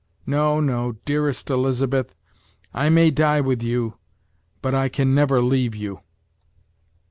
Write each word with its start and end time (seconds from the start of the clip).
No 0.25 0.59
no 0.59 0.93
dearest 1.05 1.51
Elizabeth, 1.51 2.15
I 2.73 2.89
may 2.89 3.11
die 3.11 3.39
with 3.39 3.61
you, 3.61 3.97
but 4.63 4.73
I 4.73 4.89
can 4.89 5.13
never 5.13 5.41
leave 5.41 5.75
you!" 5.75 6.01